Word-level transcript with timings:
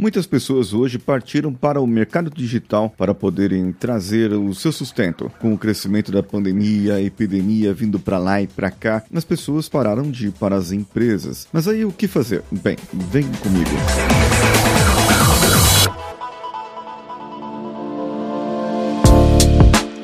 Muitas 0.00 0.26
pessoas 0.26 0.72
hoje 0.72 0.98
partiram 0.98 1.52
para 1.52 1.78
o 1.78 1.86
mercado 1.86 2.30
digital 2.30 2.88
para 2.88 3.14
poderem 3.14 3.70
trazer 3.70 4.32
o 4.32 4.54
seu 4.54 4.72
sustento. 4.72 5.30
Com 5.38 5.52
o 5.52 5.58
crescimento 5.58 6.10
da 6.10 6.22
pandemia, 6.22 6.94
a 6.94 7.02
epidemia 7.02 7.74
vindo 7.74 8.00
para 8.00 8.16
lá 8.16 8.40
e 8.40 8.46
para 8.46 8.70
cá, 8.70 9.02
as 9.14 9.26
pessoas 9.26 9.68
pararam 9.68 10.10
de 10.10 10.28
ir 10.28 10.32
para 10.32 10.56
as 10.56 10.72
empresas. 10.72 11.46
Mas 11.52 11.68
aí 11.68 11.84
o 11.84 11.92
que 11.92 12.08
fazer? 12.08 12.42
Bem, 12.50 12.78
vem 12.94 13.24
comigo. 13.42 13.68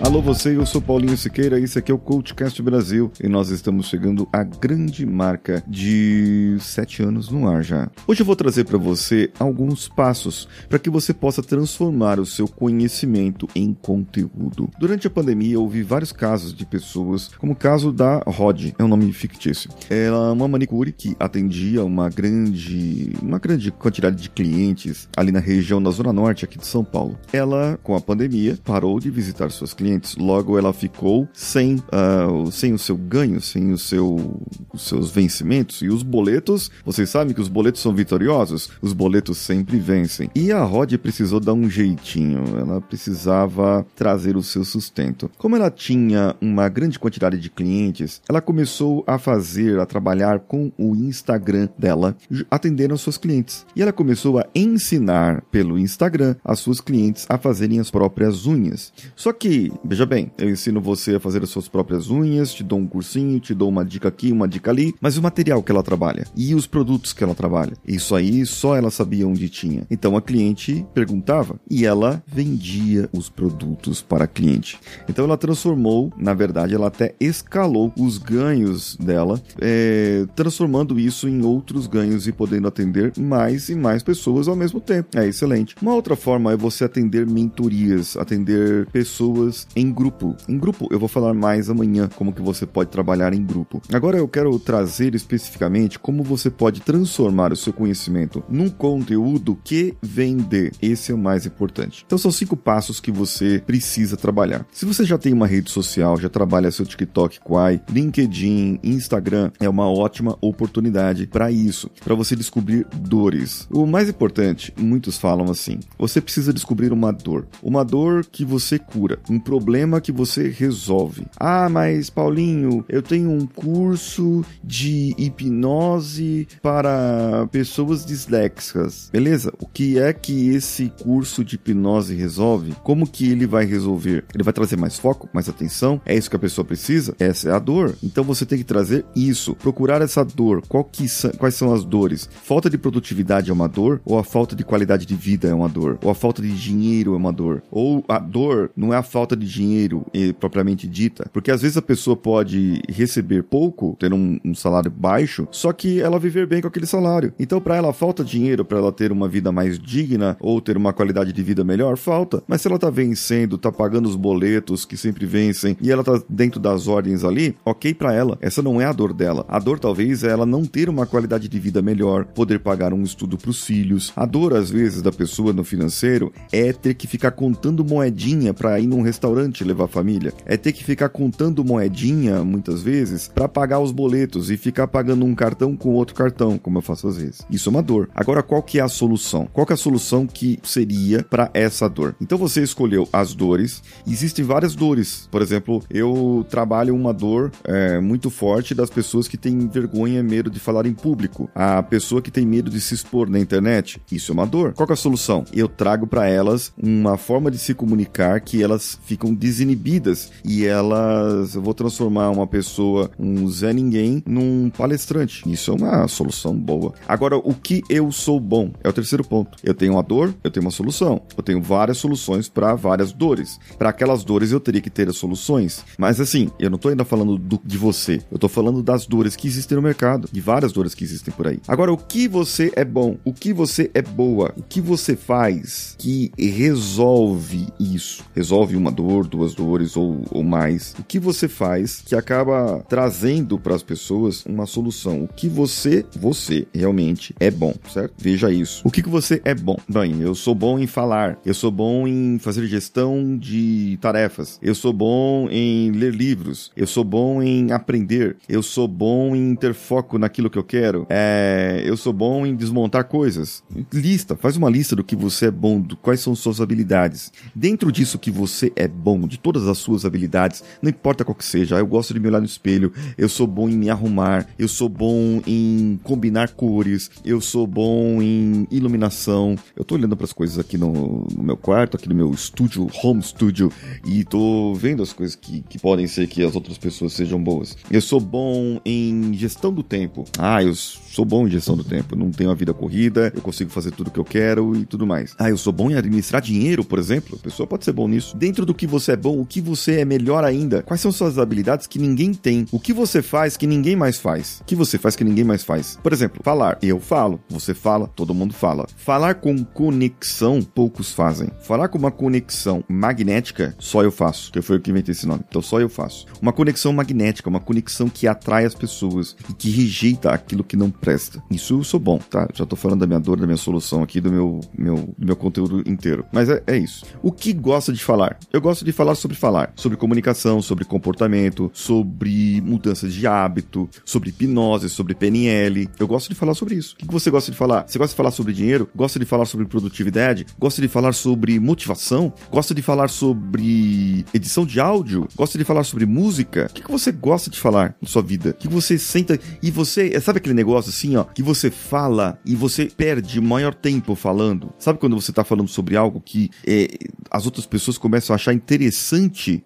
Alô 0.06 0.22
você, 0.22 0.56
eu 0.56 0.64
sou 0.64 0.80
Paulinho 0.80 1.16
Siqueira, 1.16 1.58
esse 1.58 1.80
aqui 1.80 1.90
é 1.90 1.94
o 1.94 1.98
Coachcast 1.98 2.62
Brasil 2.62 3.10
e 3.20 3.26
nós 3.26 3.48
estamos 3.48 3.88
chegando 3.88 4.28
à 4.32 4.44
grande 4.44 5.04
marca 5.04 5.64
de 5.66 6.56
sete 6.60 7.02
anos 7.02 7.28
no 7.28 7.48
ar 7.48 7.64
já. 7.64 7.90
Hoje 8.06 8.22
eu 8.22 8.24
vou 8.24 8.36
trazer 8.36 8.62
para 8.66 8.78
você 8.78 9.32
alguns 9.36 9.88
passos 9.88 10.46
para 10.68 10.78
que 10.78 10.88
você 10.88 11.12
possa 11.12 11.42
transformar 11.42 12.20
o 12.20 12.24
seu 12.24 12.46
conhecimento 12.46 13.48
em 13.52 13.74
conteúdo. 13.74 14.70
Durante 14.78 15.08
a 15.08 15.10
pandemia, 15.10 15.58
houve 15.58 15.82
vários 15.82 16.12
casos 16.12 16.54
de 16.54 16.64
pessoas, 16.64 17.26
como 17.36 17.54
o 17.54 17.56
caso 17.56 17.90
da 17.90 18.18
Rod, 18.28 18.74
é 18.78 18.84
um 18.84 18.88
nome 18.88 19.12
fictício. 19.12 19.68
Ela 19.90 20.28
é 20.28 20.30
uma 20.30 20.46
manicure 20.46 20.92
que 20.92 21.16
atendia 21.18 21.84
uma 21.84 22.08
grande, 22.08 23.12
uma 23.20 23.40
grande 23.40 23.72
quantidade 23.72 24.22
de 24.22 24.30
clientes 24.30 25.08
ali 25.16 25.32
na 25.32 25.40
região 25.40 25.82
da 25.82 25.90
Zona 25.90 26.12
Norte 26.12 26.44
aqui 26.44 26.58
de 26.58 26.66
São 26.66 26.84
Paulo. 26.84 27.18
Ela, 27.32 27.76
com 27.82 27.96
a 27.96 28.00
pandemia, 28.00 28.56
parou 28.64 29.00
de 29.00 29.10
visitar 29.10 29.50
seus 29.50 29.74
clientes 29.74 29.95
Logo, 30.18 30.58
ela 30.58 30.72
ficou 30.72 31.28
sem, 31.32 31.76
uh, 31.76 32.50
sem 32.50 32.72
o 32.72 32.78
seu 32.78 32.96
ganho, 32.96 33.40
sem 33.40 33.72
o 33.72 33.78
seu, 33.78 34.40
os 34.72 34.86
seus 34.86 35.10
vencimentos. 35.10 35.82
E 35.82 35.88
os 35.88 36.02
boletos, 36.02 36.70
vocês 36.84 37.08
sabem 37.10 37.34
que 37.34 37.40
os 37.40 37.48
boletos 37.48 37.80
são 37.80 37.94
vitoriosos? 37.94 38.70
Os 38.80 38.92
boletos 38.92 39.38
sempre 39.38 39.78
vencem. 39.78 40.30
E 40.34 40.52
a 40.52 40.62
Rod 40.62 40.92
precisou 40.96 41.40
dar 41.40 41.52
um 41.52 41.68
jeitinho. 41.68 42.44
Ela 42.58 42.80
precisava 42.80 43.86
trazer 43.94 44.36
o 44.36 44.42
seu 44.42 44.64
sustento. 44.64 45.30
Como 45.38 45.56
ela 45.56 45.70
tinha 45.70 46.34
uma 46.40 46.68
grande 46.68 46.98
quantidade 46.98 47.38
de 47.38 47.50
clientes, 47.50 48.20
ela 48.28 48.40
começou 48.40 49.04
a 49.06 49.18
fazer, 49.18 49.78
a 49.78 49.86
trabalhar 49.86 50.40
com 50.40 50.72
o 50.78 50.94
Instagram 50.94 51.68
dela, 51.78 52.16
atendendo 52.50 52.94
aos 52.94 53.00
seus 53.00 53.16
clientes. 53.16 53.66
E 53.74 53.82
ela 53.82 53.92
começou 53.92 54.38
a 54.38 54.46
ensinar 54.54 55.42
pelo 55.50 55.78
Instagram 55.78 56.36
as 56.44 56.58
suas 56.58 56.80
clientes 56.80 57.26
a 57.28 57.38
fazerem 57.38 57.80
as 57.80 57.90
próprias 57.90 58.46
unhas. 58.46 58.92
Só 59.14 59.32
que 59.32 59.72
Veja 59.88 60.04
bem, 60.04 60.32
eu 60.36 60.50
ensino 60.50 60.80
você 60.80 61.14
a 61.14 61.20
fazer 61.20 61.42
as 61.44 61.48
suas 61.48 61.68
próprias 61.68 62.10
unhas, 62.10 62.52
te 62.52 62.64
dou 62.64 62.78
um 62.78 62.86
cursinho, 62.86 63.38
te 63.38 63.54
dou 63.54 63.68
uma 63.68 63.84
dica 63.84 64.08
aqui, 64.08 64.32
uma 64.32 64.48
dica 64.48 64.70
ali, 64.70 64.92
mas 65.00 65.16
o 65.16 65.22
material 65.22 65.62
que 65.62 65.70
ela 65.70 65.82
trabalha 65.82 66.26
e 66.36 66.56
os 66.56 66.66
produtos 66.66 67.12
que 67.12 67.22
ela 67.22 67.34
trabalha, 67.36 67.74
isso 67.86 68.14
aí 68.14 68.44
só 68.44 68.76
ela 68.76 68.90
sabia 68.90 69.28
onde 69.28 69.48
tinha. 69.48 69.86
Então 69.88 70.16
a 70.16 70.22
cliente 70.22 70.84
perguntava 70.92 71.58
e 71.70 71.86
ela 71.86 72.22
vendia 72.26 73.08
os 73.12 73.28
produtos 73.28 74.02
para 74.02 74.24
a 74.24 74.26
cliente. 74.26 74.78
Então 75.08 75.24
ela 75.24 75.36
transformou, 75.36 76.12
na 76.16 76.34
verdade, 76.34 76.74
ela 76.74 76.88
até 76.88 77.14
escalou 77.20 77.92
os 77.96 78.18
ganhos 78.18 78.96
dela, 78.96 79.40
é, 79.60 80.26
transformando 80.34 80.98
isso 80.98 81.28
em 81.28 81.42
outros 81.42 81.86
ganhos 81.86 82.26
e 82.26 82.32
podendo 82.32 82.66
atender 82.66 83.12
mais 83.16 83.68
e 83.68 83.76
mais 83.76 84.02
pessoas 84.02 84.48
ao 84.48 84.56
mesmo 84.56 84.80
tempo. 84.80 85.16
É 85.16 85.26
excelente. 85.26 85.76
Uma 85.80 85.94
outra 85.94 86.16
forma 86.16 86.52
é 86.52 86.56
você 86.56 86.84
atender 86.84 87.24
mentorias, 87.24 88.16
atender 88.16 88.86
pessoas 88.86 89.66
em 89.76 89.92
grupo. 89.92 90.34
Em 90.48 90.58
grupo 90.58 90.88
eu 90.90 90.98
vou 90.98 91.08
falar 91.08 91.34
mais 91.34 91.68
amanhã 91.68 92.08
como 92.16 92.32
que 92.32 92.40
você 92.40 92.64
pode 92.64 92.90
trabalhar 92.90 93.34
em 93.34 93.44
grupo. 93.44 93.82
Agora 93.92 94.16
eu 94.16 94.26
quero 94.26 94.58
trazer 94.58 95.14
especificamente 95.14 95.98
como 95.98 96.24
você 96.24 96.50
pode 96.50 96.80
transformar 96.80 97.52
o 97.52 97.56
seu 97.56 97.72
conhecimento 97.72 98.42
num 98.48 98.70
conteúdo 98.70 99.58
que 99.62 99.94
vender. 100.00 100.72
Esse 100.80 101.12
é 101.12 101.14
o 101.14 101.18
mais 101.18 101.44
importante. 101.44 102.02
Então 102.06 102.16
são 102.16 102.32
cinco 102.32 102.56
passos 102.56 102.98
que 102.98 103.12
você 103.12 103.62
precisa 103.66 104.16
trabalhar. 104.16 104.66
Se 104.72 104.86
você 104.86 105.04
já 105.04 105.18
tem 105.18 105.32
uma 105.32 105.46
rede 105.46 105.70
social, 105.70 106.18
já 106.18 106.30
trabalha 106.30 106.70
seu 106.70 106.86
TikTok, 106.86 107.40
Quai, 107.40 107.80
LinkedIn, 107.90 108.80
Instagram, 108.82 109.50
é 109.60 109.68
uma 109.68 109.90
ótima 109.90 110.38
oportunidade 110.40 111.26
para 111.26 111.50
isso, 111.50 111.90
para 112.02 112.14
você 112.14 112.34
descobrir 112.34 112.86
dores. 112.96 113.68
O 113.70 113.86
mais 113.86 114.08
importante, 114.08 114.72
muitos 114.78 115.18
falam 115.18 115.50
assim, 115.50 115.80
você 115.98 116.20
precisa 116.20 116.52
descobrir 116.52 116.92
uma 116.92 117.12
dor, 117.12 117.46
uma 117.62 117.84
dor 117.84 118.24
que 118.24 118.44
você 118.44 118.78
cura, 118.78 119.18
um 119.28 119.38
problema 119.38 119.65
problema 119.66 120.00
que 120.00 120.12
você 120.12 120.48
resolve. 120.48 121.26
Ah, 121.36 121.68
mas 121.68 122.08
Paulinho, 122.08 122.84
eu 122.88 123.02
tenho 123.02 123.32
um 123.32 123.44
curso 123.44 124.44
de 124.62 125.12
hipnose 125.18 126.46
para 126.62 127.48
pessoas 127.50 128.06
disléxicas. 128.06 129.10
Beleza? 129.12 129.52
O 129.58 129.66
que 129.66 129.98
é 129.98 130.12
que 130.12 130.50
esse 130.50 130.92
curso 131.02 131.44
de 131.44 131.56
hipnose 131.56 132.14
resolve? 132.14 132.76
Como 132.84 133.08
que 133.08 133.28
ele 133.28 133.44
vai 133.44 133.64
resolver? 133.64 134.24
Ele 134.32 134.44
vai 134.44 134.52
trazer 134.52 134.76
mais 134.76 135.00
foco, 135.00 135.28
mais 135.32 135.48
atenção? 135.48 136.00
É 136.06 136.14
isso 136.14 136.30
que 136.30 136.36
a 136.36 136.38
pessoa 136.38 136.64
precisa? 136.64 137.16
Essa 137.18 137.48
é 137.48 137.52
a 137.52 137.58
dor. 137.58 137.96
Então 138.04 138.22
você 138.22 138.46
tem 138.46 138.58
que 138.58 138.64
trazer 138.64 139.04
isso, 139.16 139.56
procurar 139.56 140.00
essa 140.00 140.24
dor. 140.24 140.62
Quais 140.68 141.54
são 141.56 141.74
as 141.74 141.84
dores? 141.84 142.30
Falta 142.44 142.70
de 142.70 142.78
produtividade 142.78 143.50
é 143.50 143.52
uma 143.52 143.68
dor? 143.68 144.00
Ou 144.04 144.16
a 144.16 144.22
falta 144.22 144.54
de 144.54 144.62
qualidade 144.62 145.04
de 145.04 145.16
vida 145.16 145.48
é 145.48 145.54
uma 145.54 145.68
dor? 145.68 145.98
Ou 146.04 146.10
a 146.12 146.14
falta 146.14 146.40
de 146.40 146.52
dinheiro 146.52 147.14
é 147.14 147.16
uma 147.16 147.32
dor? 147.32 147.64
Ou 147.68 148.04
a 148.08 148.20
dor 148.20 148.70
não 148.76 148.94
é 148.94 148.96
a 148.96 149.02
falta 149.02 149.36
de 149.36 149.55
dinheiro 149.56 150.06
propriamente 150.38 150.86
dita, 150.86 151.28
porque 151.32 151.50
às 151.50 151.62
vezes 151.62 151.76
a 151.76 151.82
pessoa 151.82 152.16
pode 152.16 152.82
receber 152.88 153.42
pouco, 153.42 153.96
ter 153.98 154.12
um, 154.12 154.38
um 154.44 154.54
salário 154.54 154.90
baixo, 154.90 155.48
só 155.50 155.72
que 155.72 156.00
ela 156.00 156.18
viver 156.18 156.46
bem 156.46 156.60
com 156.60 156.68
aquele 156.68 156.86
salário. 156.86 157.32
Então, 157.38 157.60
para 157.60 157.76
ela 157.76 157.92
falta 157.92 158.24
dinheiro 158.24 158.64
para 158.64 158.78
ela 158.78 158.92
ter 158.92 159.10
uma 159.12 159.28
vida 159.28 159.50
mais 159.50 159.78
digna 159.78 160.36
ou 160.40 160.60
ter 160.60 160.76
uma 160.76 160.92
qualidade 160.92 161.32
de 161.32 161.42
vida 161.42 161.64
melhor, 161.64 161.96
falta. 161.96 162.42
Mas 162.46 162.60
se 162.60 162.68
ela 162.68 162.78
tá 162.78 162.90
vencendo, 162.90 163.58
tá 163.58 163.72
pagando 163.72 164.08
os 164.08 164.16
boletos 164.16 164.84
que 164.84 164.96
sempre 164.96 165.24
vencem 165.26 165.76
e 165.80 165.90
ela 165.90 166.04
tá 166.04 166.20
dentro 166.28 166.60
das 166.60 166.86
ordens 166.86 167.24
ali, 167.24 167.56
ok 167.64 167.94
para 167.94 168.12
ela. 168.12 168.36
Essa 168.40 168.62
não 168.62 168.80
é 168.80 168.84
a 168.84 168.92
dor 168.92 169.12
dela. 169.12 169.44
A 169.48 169.58
dor 169.58 169.78
talvez 169.78 170.22
é 170.24 170.28
ela 170.28 170.46
não 170.46 170.64
ter 170.64 170.88
uma 170.88 171.06
qualidade 171.06 171.48
de 171.48 171.58
vida 171.58 171.80
melhor, 171.80 172.24
poder 172.24 172.60
pagar 172.60 172.92
um 172.92 173.02
estudo 173.02 173.38
para 173.38 173.50
os 173.50 173.64
filhos. 173.64 174.12
A 174.16 174.26
dor 174.26 174.54
às 174.54 174.70
vezes 174.70 175.02
da 175.02 175.12
pessoa 175.12 175.52
no 175.52 175.64
financeiro 175.64 176.32
é 176.52 176.72
ter 176.72 176.94
que 176.94 177.06
ficar 177.06 177.30
contando 177.30 177.84
moedinha 177.84 178.52
para 178.52 178.78
ir 178.80 178.86
num 178.86 179.02
restaurante 179.02 179.45
levar 179.64 179.84
a 179.84 179.88
família. 179.88 180.32
É 180.44 180.56
ter 180.56 180.72
que 180.72 180.84
ficar 180.84 181.08
contando 181.08 181.64
moedinha, 181.64 182.44
muitas 182.44 182.82
vezes, 182.82 183.28
para 183.28 183.48
pagar 183.48 183.80
os 183.80 183.92
boletos 183.92 184.50
e 184.50 184.56
ficar 184.56 184.86
pagando 184.86 185.24
um 185.24 185.34
cartão 185.34 185.76
com 185.76 185.94
outro 185.94 186.14
cartão, 186.14 186.58
como 186.58 186.78
eu 186.78 186.82
faço 186.82 187.08
às 187.08 187.16
vezes. 187.16 187.42
Isso 187.50 187.68
é 187.68 187.70
uma 187.70 187.82
dor. 187.82 188.08
Agora, 188.14 188.42
qual 188.42 188.62
que 188.62 188.78
é 188.78 188.82
a 188.82 188.88
solução? 188.88 189.48
Qual 189.52 189.66
que 189.66 189.72
é 189.72 189.74
a 189.74 189.78
solução 189.78 190.26
que 190.26 190.58
seria 190.62 191.22
para 191.22 191.50
essa 191.54 191.88
dor? 191.88 192.14
Então 192.20 192.38
você 192.38 192.62
escolheu 192.62 193.08
as 193.12 193.34
dores. 193.34 193.82
Existem 194.06 194.44
várias 194.44 194.74
dores. 194.74 195.28
Por 195.30 195.42
exemplo, 195.42 195.82
eu 195.90 196.46
trabalho 196.48 196.94
uma 196.94 197.12
dor 197.12 197.52
é, 197.64 198.00
muito 198.00 198.30
forte 198.30 198.74
das 198.74 198.90
pessoas 198.90 199.28
que 199.28 199.36
têm 199.36 199.68
vergonha 199.68 200.22
medo 200.22 200.50
de 200.50 200.60
falar 200.60 200.86
em 200.86 200.94
público. 200.94 201.50
A 201.54 201.82
pessoa 201.82 202.22
que 202.22 202.30
tem 202.30 202.46
medo 202.46 202.70
de 202.70 202.80
se 202.80 202.94
expor 202.94 203.28
na 203.28 203.38
internet. 203.38 204.00
Isso 204.10 204.32
é 204.32 204.34
uma 204.34 204.46
dor. 204.46 204.72
Qual 204.72 204.88
é 204.88 204.92
a 204.92 204.96
solução? 204.96 205.44
Eu 205.52 205.68
trago 205.68 206.06
para 206.06 206.26
elas 206.28 206.72
uma 206.76 207.16
forma 207.16 207.50
de 207.50 207.58
se 207.58 207.74
comunicar 207.74 208.40
que 208.40 208.62
elas 208.62 208.98
ficam 209.04 209.34
desinibidas 209.36 210.30
e 210.44 210.64
elas 210.64 211.54
vou 211.54 211.74
transformar 211.74 212.30
uma 212.30 212.46
pessoa, 212.46 213.10
um 213.18 213.48
Zé 213.48 213.72
Ninguém, 213.72 214.22
num 214.26 214.70
palestrante. 214.70 215.42
Isso 215.50 215.70
é 215.70 215.74
uma 215.74 216.08
solução 216.08 216.54
boa. 216.56 216.94
Agora, 217.06 217.36
o 217.36 217.54
que 217.54 217.82
eu 217.88 218.10
sou 218.10 218.40
bom 218.40 218.70
é 218.82 218.88
o 218.88 218.92
terceiro 218.92 219.24
ponto. 219.24 219.58
Eu 219.62 219.74
tenho 219.74 219.94
uma 219.94 220.02
dor, 220.02 220.34
eu 220.42 220.50
tenho 220.50 220.64
uma 220.64 220.70
solução. 220.70 221.20
Eu 221.36 221.42
tenho 221.42 221.60
várias 221.60 221.98
soluções 221.98 222.48
para 222.48 222.74
várias 222.74 223.12
dores. 223.12 223.58
Para 223.78 223.90
aquelas 223.90 224.24
dores 224.24 224.52
eu 224.52 224.60
teria 224.60 224.80
que 224.80 224.90
ter 224.90 225.08
as 225.08 225.16
soluções. 225.16 225.84
Mas 225.98 226.20
assim, 226.20 226.50
eu 226.58 226.70
não 226.70 226.78
tô 226.78 226.88
ainda 226.88 227.04
falando 227.04 227.38
do, 227.38 227.60
de 227.64 227.78
você. 227.78 228.20
Eu 228.30 228.38
tô 228.38 228.48
falando 228.48 228.82
das 228.82 229.06
dores 229.06 229.36
que 229.36 229.46
existem 229.46 229.76
no 229.76 229.82
mercado, 229.82 230.28
de 230.30 230.40
várias 230.40 230.72
dores 230.72 230.94
que 230.94 231.04
existem 231.04 231.32
por 231.32 231.46
aí. 231.46 231.60
Agora, 231.68 231.92
o 231.92 231.96
que 231.96 232.28
você 232.28 232.72
é 232.74 232.84
bom? 232.84 233.16
O 233.24 233.32
que 233.32 233.52
você 233.52 233.90
é 233.94 234.02
boa? 234.02 234.52
O 234.56 234.62
que 234.62 234.80
você 234.80 235.16
faz 235.16 235.94
que 235.98 236.32
resolve 236.38 237.66
isso? 237.78 238.24
Resolve 238.34 238.76
uma 238.76 238.90
dor 238.90 239.15
dor, 239.16 239.26
duas 239.26 239.54
dores 239.54 239.96
ou, 239.96 240.22
ou 240.30 240.42
mais. 240.42 240.94
O 240.98 241.04
que 241.04 241.18
você 241.18 241.48
faz 241.48 242.02
que 242.04 242.14
acaba 242.14 242.84
trazendo 242.88 243.58
para 243.58 243.74
as 243.74 243.82
pessoas 243.82 244.44
uma 244.44 244.66
solução? 244.66 245.24
O 245.24 245.28
que 245.28 245.48
você, 245.48 246.04
você 246.18 246.66
realmente 246.74 247.34
é 247.40 247.50
bom, 247.50 247.74
certo? 247.92 248.14
Veja 248.18 248.50
isso. 248.50 248.82
O 248.84 248.90
que, 248.90 249.02
que 249.02 249.08
você 249.08 249.40
é 249.44 249.54
bom? 249.54 249.76
Bem, 249.88 250.20
eu 250.20 250.34
sou 250.34 250.54
bom 250.54 250.78
em 250.78 250.86
falar, 250.86 251.38
eu 251.44 251.54
sou 251.54 251.70
bom 251.70 252.06
em 252.06 252.38
fazer 252.38 252.66
gestão 252.66 253.36
de 253.36 253.98
tarefas, 254.00 254.58
eu 254.62 254.74
sou 254.74 254.92
bom 254.92 255.48
em 255.50 255.90
ler 255.92 256.14
livros, 256.14 256.70
eu 256.76 256.86
sou 256.86 257.04
bom 257.04 257.42
em 257.42 257.72
aprender, 257.72 258.36
eu 258.48 258.62
sou 258.62 258.88
bom 258.88 259.34
em 259.34 259.54
ter 259.54 259.74
foco 259.74 260.18
naquilo 260.18 260.50
que 260.50 260.58
eu 260.58 260.64
quero, 260.64 261.06
é, 261.08 261.82
eu 261.84 261.96
sou 261.96 262.12
bom 262.12 262.44
em 262.44 262.54
desmontar 262.54 263.04
coisas. 263.04 263.62
Lista, 263.92 264.36
faz 264.36 264.56
uma 264.56 264.68
lista 264.68 264.96
do 264.96 265.04
que 265.04 265.16
você 265.16 265.46
é 265.46 265.50
bom, 265.50 265.80
do, 265.80 265.96
quais 265.96 266.20
são 266.20 266.34
suas 266.34 266.60
habilidades. 266.60 267.32
Dentro 267.54 267.90
disso 267.92 268.18
que 268.18 268.30
você 268.30 268.72
é 268.74 268.88
bom, 268.88 269.05
bom 269.06 269.20
de 269.20 269.38
todas 269.38 269.68
as 269.68 269.78
suas 269.78 270.04
habilidades, 270.04 270.64
não 270.82 270.90
importa 270.90 271.24
qual 271.24 271.36
que 271.36 271.44
seja. 271.44 271.78
Eu 271.78 271.86
gosto 271.86 272.12
de 272.12 272.18
me 272.18 272.26
olhar 272.26 272.40
no 272.40 272.44
espelho, 272.44 272.92
eu 273.16 273.28
sou 273.28 273.46
bom 273.46 273.68
em 273.68 273.76
me 273.76 273.88
arrumar, 273.88 274.48
eu 274.58 274.66
sou 274.66 274.88
bom 274.88 275.40
em 275.46 276.00
combinar 276.02 276.48
cores, 276.50 277.08
eu 277.24 277.40
sou 277.40 277.68
bom 277.68 278.20
em 278.20 278.66
iluminação. 278.68 279.54
Eu 279.76 279.84
tô 279.84 279.94
olhando 279.94 280.16
para 280.16 280.24
as 280.24 280.32
coisas 280.32 280.58
aqui 280.58 280.76
no, 280.76 281.24
no, 281.32 281.42
meu 281.44 281.56
quarto, 281.56 281.96
aqui 281.96 282.08
no 282.08 282.16
meu 282.16 282.32
estúdio, 282.32 282.88
home 283.00 283.22
studio, 283.22 283.70
e 284.04 284.24
tô 284.24 284.74
vendo 284.74 285.04
as 285.04 285.12
coisas 285.12 285.36
que, 285.36 285.62
que 285.68 285.78
podem 285.78 286.08
ser 286.08 286.26
que 286.26 286.42
as 286.42 286.56
outras 286.56 286.76
pessoas 286.76 287.12
sejam 287.12 287.40
boas. 287.40 287.76
Eu 287.88 288.00
sou 288.00 288.18
bom 288.18 288.80
em 288.84 289.32
gestão 289.34 289.72
do 289.72 289.84
tempo. 289.84 290.24
Ah, 290.36 290.64
eu 290.64 290.74
sou 290.74 291.24
bom 291.24 291.46
em 291.46 291.50
gestão 291.50 291.76
do 291.76 291.84
tempo. 291.84 292.16
Não 292.16 292.32
tenho 292.32 292.50
a 292.50 292.54
vida 292.54 292.74
corrida, 292.74 293.32
eu 293.36 293.40
consigo 293.40 293.70
fazer 293.70 293.92
tudo 293.92 294.08
o 294.08 294.10
que 294.10 294.18
eu 294.18 294.24
quero 294.24 294.74
e 294.74 294.84
tudo 294.84 295.06
mais. 295.06 295.32
Ah, 295.38 295.48
eu 295.48 295.56
sou 295.56 295.72
bom 295.72 295.92
em 295.92 295.94
administrar 295.94 296.42
dinheiro, 296.42 296.84
por 296.84 296.98
exemplo. 296.98 297.38
A 297.40 297.44
pessoa 297.44 297.68
pode 297.68 297.84
ser 297.84 297.92
bom 297.92 298.08
nisso. 298.08 298.36
Dentro 298.36 298.66
do 298.66 298.74
que 298.74 298.84
você 298.84 298.95
é 298.96 299.16
bom, 299.16 299.40
o 299.40 299.46
que 299.46 299.60
você 299.60 300.00
é 300.00 300.04
melhor 300.04 300.44
ainda? 300.44 300.82
Quais 300.82 301.00
são 301.00 301.12
suas 301.12 301.38
habilidades 301.38 301.86
que 301.86 301.98
ninguém 301.98 302.32
tem? 302.32 302.66
O 302.72 302.80
que 302.80 302.92
você 302.92 303.22
faz 303.22 303.56
que 303.56 303.66
ninguém 303.66 303.94
mais 303.94 304.18
faz? 304.18 304.60
O 304.60 304.64
que 304.64 304.74
você 304.74 304.98
faz 304.98 305.14
que 305.14 305.24
ninguém 305.24 305.44
mais 305.44 305.62
faz? 305.62 305.98
Por 306.02 306.12
exemplo, 306.12 306.40
falar. 306.42 306.78
Eu 306.82 306.98
falo, 306.98 307.40
você 307.48 307.74
fala, 307.74 308.08
todo 308.08 308.34
mundo 308.34 308.54
fala. 308.54 308.86
Falar 308.96 309.34
com 309.34 309.64
conexão, 309.64 310.62
poucos 310.62 311.12
fazem. 311.12 311.48
Falar 311.62 311.88
com 311.88 311.98
uma 311.98 312.10
conexão 312.10 312.82
magnética, 312.88 313.74
só 313.78 314.02
eu 314.02 314.10
faço, 314.10 314.50
que 314.50 314.62
foi 314.62 314.76
eu 314.76 314.80
que 314.80 314.90
inventei 314.90 315.12
esse 315.12 315.26
nome. 315.26 315.42
Então 315.48 315.60
só 315.60 315.80
eu 315.80 315.88
faço. 315.88 316.26
Uma 316.40 316.52
conexão 316.52 316.92
magnética, 316.92 317.48
uma 317.48 317.60
conexão 317.60 318.08
que 318.08 318.26
atrai 318.26 318.64
as 318.64 318.74
pessoas 318.74 319.36
e 319.48 319.52
que 319.52 319.70
rejeita 319.70 320.30
aquilo 320.30 320.64
que 320.64 320.76
não 320.76 320.90
presta. 320.90 321.42
Isso 321.50 321.74
eu 321.74 321.84
sou 321.84 322.00
bom, 322.00 322.18
tá? 322.18 322.48
Já 322.54 322.64
tô 322.64 322.76
falando 322.76 323.00
da 323.00 323.06
minha 323.06 323.20
dor, 323.20 323.38
da 323.38 323.46
minha 323.46 323.56
solução 323.56 324.02
aqui, 324.02 324.20
do 324.20 324.32
meu, 324.32 324.60
meu, 324.76 325.14
do 325.18 325.26
meu 325.26 325.36
conteúdo 325.36 325.82
inteiro. 325.88 326.24
Mas 326.32 326.48
é, 326.48 326.62
é 326.66 326.76
isso. 326.76 327.04
O 327.22 327.32
que 327.32 327.52
gosta 327.52 327.92
de 327.92 328.02
falar? 328.02 328.38
Eu 328.52 328.60
gosto 328.60 328.84
de 328.86 328.92
falar 328.92 329.16
sobre 329.16 329.36
falar. 329.36 329.72
Sobre 329.74 329.98
comunicação, 329.98 330.62
sobre 330.62 330.84
comportamento, 330.84 331.70
sobre 331.74 332.60
mudança 332.62 333.08
de 333.08 333.26
hábito, 333.26 333.88
sobre 334.04 334.30
hipnose, 334.30 334.88
sobre 334.88 335.14
PNL. 335.14 335.88
Eu 335.98 336.06
gosto 336.06 336.28
de 336.28 336.34
falar 336.34 336.54
sobre 336.54 336.76
isso. 336.76 336.94
O 336.94 336.98
que 336.98 337.06
você 337.06 337.30
gosta 337.30 337.50
de 337.50 337.58
falar? 337.58 337.84
Você 337.86 337.98
gosta 337.98 338.12
de 338.12 338.16
falar 338.16 338.30
sobre 338.30 338.52
dinheiro? 338.52 338.88
Gosta 338.94 339.18
de 339.18 339.24
falar 339.24 339.44
sobre 339.44 339.66
produtividade? 339.66 340.46
Gosta 340.58 340.80
de 340.80 340.88
falar 340.88 341.12
sobre 341.12 341.58
motivação? 341.58 342.32
Gosta 342.50 342.74
de 342.74 342.80
falar 342.80 343.08
sobre 343.08 344.24
edição 344.32 344.64
de 344.64 344.78
áudio? 344.78 345.28
Gosta 345.34 345.58
de 345.58 345.64
falar 345.64 345.82
sobre 345.82 346.06
música? 346.06 346.68
O 346.70 346.74
que 346.74 346.90
você 346.90 347.10
gosta 347.10 347.50
de 347.50 347.58
falar 347.58 347.96
na 348.00 348.08
sua 348.08 348.22
vida? 348.22 348.50
O 348.50 348.54
que 348.54 348.68
você 348.68 348.96
senta 348.98 349.38
e 349.60 349.70
você. 349.70 350.18
Sabe 350.20 350.38
aquele 350.38 350.54
negócio 350.54 350.90
assim, 350.90 351.16
ó? 351.16 351.24
Que 351.24 351.42
você 351.42 351.70
fala 351.70 352.38
e 352.46 352.54
você 352.54 352.86
perde 352.86 353.40
o 353.40 353.42
maior 353.42 353.74
tempo 353.74 354.14
falando. 354.14 354.72
Sabe 354.78 355.00
quando 355.00 355.20
você 355.20 355.32
tá 355.32 355.42
falando 355.42 355.68
sobre 355.68 355.96
algo 355.96 356.20
que 356.20 356.50
é, 356.64 356.88
as 357.30 357.46
outras 357.46 357.66
pessoas 357.66 357.98
começam 357.98 358.32
a 358.32 358.36
achar 358.36 358.52
interessante 358.52 358.75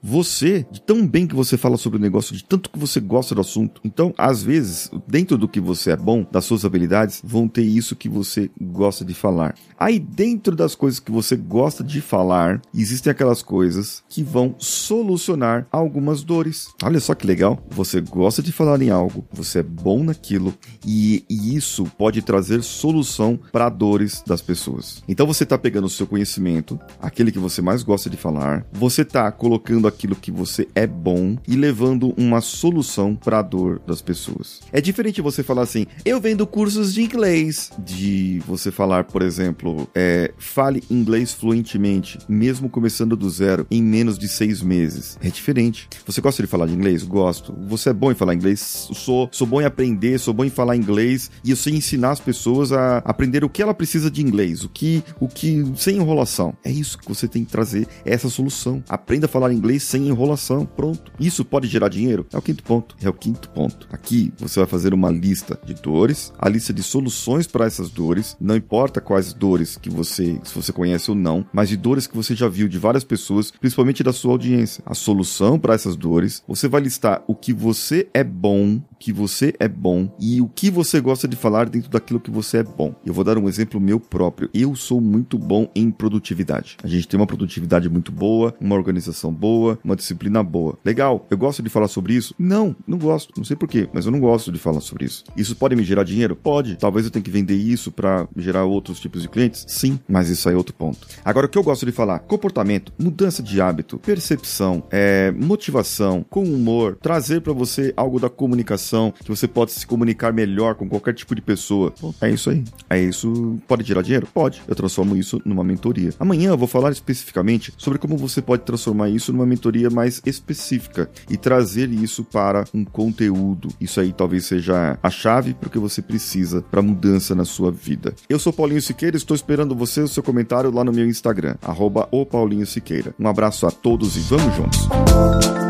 você, 0.02 0.66
de 0.70 0.80
tão 0.80 1.06
bem 1.06 1.26
que 1.26 1.34
você 1.34 1.56
fala 1.56 1.76
sobre 1.76 1.98
o 1.98 2.02
negócio, 2.02 2.36
de 2.36 2.44
tanto 2.44 2.70
que 2.70 2.78
você 2.78 3.00
gosta 3.00 3.34
do 3.34 3.40
assunto. 3.40 3.80
Então, 3.84 4.14
às 4.16 4.42
vezes, 4.42 4.90
dentro 5.06 5.36
do 5.36 5.48
que 5.48 5.60
você 5.60 5.92
é 5.92 5.96
bom, 5.96 6.26
das 6.30 6.44
suas 6.44 6.64
habilidades, 6.64 7.20
vão 7.24 7.48
ter 7.48 7.62
isso 7.62 7.96
que 7.96 8.08
você 8.08 8.50
gosta 8.60 9.04
de 9.04 9.14
falar. 9.14 9.54
Aí, 9.78 9.98
dentro 9.98 10.54
das 10.54 10.74
coisas 10.74 11.00
que 11.00 11.10
você 11.10 11.36
gosta 11.36 11.82
de 11.82 12.00
falar, 12.00 12.60
existem 12.74 13.10
aquelas 13.10 13.42
coisas 13.42 14.02
que 14.08 14.22
vão 14.22 14.54
solucionar 14.58 15.66
algumas 15.70 16.22
dores. 16.22 16.68
Olha 16.82 17.00
só 17.00 17.14
que 17.14 17.26
legal. 17.26 17.64
Você 17.70 18.00
gosta 18.00 18.42
de 18.42 18.52
falar 18.52 18.80
em 18.82 18.90
algo, 18.90 19.24
você 19.32 19.60
é 19.60 19.62
bom 19.62 20.02
naquilo 20.02 20.54
e, 20.84 21.24
e 21.28 21.56
isso 21.56 21.84
pode 21.98 22.22
trazer 22.22 22.62
solução 22.62 23.38
para 23.52 23.68
dores 23.68 24.22
das 24.26 24.42
pessoas. 24.42 25.02
Então 25.08 25.26
você 25.26 25.44
está 25.44 25.56
pegando 25.56 25.86
o 25.86 25.90
seu 25.90 26.06
conhecimento, 26.06 26.78
aquele 27.00 27.32
que 27.32 27.38
você 27.38 27.62
mais 27.62 27.82
gosta 27.82 28.10
de 28.10 28.16
falar, 28.16 28.66
você 28.72 28.99
está 29.02 29.30
colocando 29.30 29.86
aquilo 29.86 30.16
que 30.16 30.30
você 30.30 30.68
é 30.74 30.86
bom 30.86 31.36
e 31.46 31.56
levando 31.56 32.14
uma 32.16 32.40
solução 32.40 33.14
para 33.14 33.38
a 33.38 33.42
dor 33.42 33.80
das 33.86 34.02
pessoas. 34.02 34.60
É 34.72 34.80
diferente 34.80 35.20
você 35.20 35.42
falar 35.42 35.62
assim, 35.62 35.86
eu 36.04 36.20
vendo 36.20 36.46
cursos 36.46 36.94
de 36.94 37.02
inglês, 37.02 37.70
de 37.78 38.42
você 38.46 38.70
falar, 38.70 39.04
por 39.04 39.22
exemplo, 39.22 39.88
é, 39.94 40.32
fale 40.38 40.82
inglês 40.90 41.32
fluentemente, 41.32 42.18
mesmo 42.28 42.68
começando 42.68 43.16
do 43.16 43.28
zero, 43.28 43.66
em 43.70 43.82
menos 43.82 44.18
de 44.18 44.28
seis 44.28 44.62
meses. 44.62 45.18
É 45.22 45.28
diferente. 45.28 45.88
Você 46.06 46.20
gosta 46.20 46.42
de 46.42 46.48
falar 46.48 46.66
de 46.66 46.74
inglês? 46.74 47.02
Gosto. 47.02 47.54
Você 47.68 47.90
é 47.90 47.92
bom 47.92 48.10
em 48.10 48.14
falar 48.14 48.34
inglês? 48.34 48.88
Sou. 48.92 49.28
Sou 49.32 49.46
bom 49.46 49.60
em 49.60 49.64
aprender, 49.64 50.18
sou 50.18 50.34
bom 50.34 50.44
em 50.44 50.50
falar 50.50 50.76
inglês 50.76 51.30
e 51.44 51.50
eu 51.50 51.56
sei 51.56 51.74
ensinar 51.74 52.10
as 52.10 52.20
pessoas 52.20 52.72
a 52.72 52.98
aprender 52.98 53.44
o 53.44 53.48
que 53.48 53.62
ela 53.62 53.74
precisa 53.74 54.10
de 54.10 54.22
inglês, 54.22 54.64
o 54.64 54.68
que, 54.68 55.02
o 55.18 55.28
que 55.28 55.64
sem 55.76 55.96
enrolação. 55.96 56.54
É 56.64 56.70
isso 56.70 56.98
que 56.98 57.08
você 57.08 57.26
tem 57.26 57.44
que 57.44 57.50
trazer, 57.50 57.86
é 58.04 58.12
essa 58.12 58.28
solução. 58.28 58.82
Aprenda 58.90 59.26
a 59.26 59.28
falar 59.28 59.52
inglês 59.52 59.84
sem 59.84 60.08
enrolação. 60.08 60.66
Pronto. 60.66 61.12
Isso 61.20 61.44
pode 61.44 61.68
gerar 61.68 61.88
dinheiro? 61.88 62.26
É 62.32 62.36
o 62.36 62.42
quinto 62.42 62.64
ponto. 62.64 62.96
É 63.00 63.08
o 63.08 63.12
quinto 63.12 63.48
ponto. 63.50 63.86
Aqui 63.92 64.32
você 64.36 64.58
vai 64.58 64.66
fazer 64.66 64.92
uma 64.92 65.10
lista 65.12 65.56
de 65.64 65.74
dores, 65.74 66.32
a 66.36 66.48
lista 66.48 66.72
de 66.72 66.82
soluções 66.82 67.46
para 67.46 67.66
essas 67.66 67.88
dores, 67.88 68.36
não 68.40 68.56
importa 68.56 69.00
quais 69.00 69.32
dores 69.32 69.76
que 69.76 69.88
você, 69.88 70.40
se 70.42 70.52
você 70.52 70.72
conhece 70.72 71.08
ou 71.08 71.16
não, 71.16 71.46
mas 71.52 71.68
de 71.68 71.76
dores 71.76 72.08
que 72.08 72.16
você 72.16 72.34
já 72.34 72.48
viu 72.48 72.66
de 72.66 72.78
várias 72.80 73.04
pessoas, 73.04 73.52
principalmente 73.52 74.02
da 74.02 74.12
sua 74.12 74.32
audiência. 74.32 74.82
A 74.84 74.94
solução 74.94 75.56
para 75.56 75.74
essas 75.74 75.94
dores, 75.94 76.42
você 76.48 76.66
vai 76.66 76.80
listar 76.80 77.22
o 77.28 77.34
que 77.36 77.52
você 77.52 78.08
é 78.12 78.24
bom, 78.24 78.82
que 79.00 79.12
você 79.12 79.54
é 79.58 79.66
bom 79.66 80.14
e 80.20 80.40
o 80.42 80.48
que 80.48 80.70
você 80.70 81.00
gosta 81.00 81.26
de 81.26 81.34
falar 81.34 81.68
dentro 81.68 81.90
daquilo 81.90 82.20
que 82.20 82.30
você 82.30 82.58
é 82.58 82.62
bom. 82.62 82.94
Eu 83.04 83.14
vou 83.14 83.24
dar 83.24 83.38
um 83.38 83.48
exemplo 83.48 83.80
meu 83.80 83.98
próprio. 83.98 84.50
Eu 84.52 84.76
sou 84.76 85.00
muito 85.00 85.38
bom 85.38 85.68
em 85.74 85.90
produtividade. 85.90 86.76
A 86.84 86.86
gente 86.86 87.08
tem 87.08 87.18
uma 87.18 87.26
produtividade 87.26 87.88
muito 87.88 88.12
boa, 88.12 88.54
uma 88.60 88.76
organização 88.76 89.32
boa, 89.32 89.78
uma 89.82 89.96
disciplina 89.96 90.42
boa. 90.42 90.78
Legal. 90.84 91.26
Eu 91.30 91.38
gosto 91.38 91.62
de 91.62 91.70
falar 91.70 91.88
sobre 91.88 92.14
isso? 92.14 92.34
Não, 92.38 92.76
não 92.86 92.98
gosto. 92.98 93.32
Não 93.36 93.44
sei 93.44 93.56
porquê, 93.56 93.88
mas 93.92 94.04
eu 94.04 94.12
não 94.12 94.20
gosto 94.20 94.52
de 94.52 94.58
falar 94.58 94.80
sobre 94.80 95.06
isso. 95.06 95.24
Isso 95.36 95.56
pode 95.56 95.74
me 95.74 95.82
gerar 95.82 96.04
dinheiro? 96.04 96.36
Pode. 96.36 96.76
Talvez 96.76 97.06
eu 97.06 97.10
tenha 97.10 97.22
que 97.22 97.30
vender 97.30 97.56
isso 97.56 97.90
para 97.90 98.28
gerar 98.36 98.64
outros 98.64 99.00
tipos 99.00 99.22
de 99.22 99.28
clientes? 99.28 99.64
Sim, 99.66 99.98
mas 100.06 100.28
isso 100.28 100.48
aí 100.48 100.54
é 100.54 100.58
outro 100.58 100.74
ponto. 100.74 101.06
Agora, 101.24 101.46
o 101.46 101.48
que 101.48 101.56
eu 101.56 101.62
gosto 101.62 101.86
de 101.86 101.92
falar? 101.92 102.18
Comportamento, 102.20 102.92
mudança 102.98 103.42
de 103.42 103.60
hábito, 103.60 103.98
percepção, 103.98 104.82
é, 104.90 105.30
motivação, 105.30 106.24
com 106.28 106.44
humor, 106.44 106.98
trazer 107.00 107.40
para 107.40 107.52
você 107.52 107.94
algo 107.96 108.20
da 108.20 108.28
comunicação, 108.28 108.89
que 109.22 109.28
você 109.28 109.46
pode 109.46 109.72
se 109.72 109.86
comunicar 109.86 110.32
melhor 110.32 110.74
com 110.74 110.88
qualquer 110.88 111.14
tipo 111.14 111.34
de 111.34 111.42
pessoa. 111.42 111.92
É 112.20 112.30
isso 112.30 112.50
aí. 112.50 112.64
É 112.88 113.00
isso. 113.00 113.58
Pode 113.66 113.86
gerar 113.86 114.02
dinheiro? 114.02 114.26
Pode. 114.32 114.62
Eu 114.66 114.74
transformo 114.74 115.16
isso 115.16 115.40
numa 115.44 115.64
mentoria. 115.64 116.12
Amanhã 116.18 116.50
eu 116.50 116.58
vou 116.58 116.68
falar 116.68 116.90
especificamente 116.90 117.72
sobre 117.76 117.98
como 117.98 118.16
você 118.16 118.42
pode 118.42 118.62
transformar 118.62 119.08
isso 119.08 119.32
numa 119.32 119.46
mentoria 119.46 119.90
mais 119.90 120.20
específica 120.24 121.10
e 121.28 121.36
trazer 121.36 121.90
isso 121.90 122.24
para 122.24 122.64
um 122.74 122.84
conteúdo. 122.84 123.68
Isso 123.80 124.00
aí 124.00 124.12
talvez 124.12 124.46
seja 124.46 124.98
a 125.02 125.10
chave 125.10 125.54
para 125.54 125.68
o 125.68 125.70
que 125.70 125.78
você 125.78 126.02
precisa 126.02 126.62
para 126.62 126.82
mudança 126.82 127.34
na 127.34 127.44
sua 127.44 127.70
vida. 127.70 128.14
Eu 128.28 128.38
sou 128.38 128.52
Paulinho 128.52 128.82
Siqueira, 128.82 129.16
estou 129.16 129.34
esperando 129.34 129.74
você 129.74 130.00
o 130.00 130.08
seu 130.08 130.22
comentário 130.22 130.70
lá 130.70 130.84
no 130.84 130.92
meu 130.92 131.06
Instagram, 131.06 131.56
arroba 131.62 132.08
o 132.10 132.24
Paulinho 132.26 132.66
Siqueira. 132.66 133.14
Um 133.18 133.28
abraço 133.28 133.66
a 133.66 133.70
todos 133.70 134.16
e 134.16 134.20
vamos 134.20 134.54
juntos! 134.54 135.69